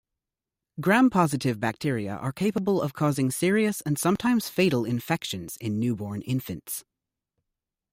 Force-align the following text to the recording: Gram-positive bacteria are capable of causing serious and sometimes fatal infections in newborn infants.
Gram-positive 0.79 1.59
bacteria 1.59 2.15
are 2.15 2.31
capable 2.31 2.81
of 2.81 2.95
causing 2.95 3.29
serious 3.29 3.81
and 3.81 3.99
sometimes 3.99 4.49
fatal 4.49 4.83
infections 4.83 5.57
in 5.57 5.77
newborn 5.79 6.23
infants. 6.23 6.83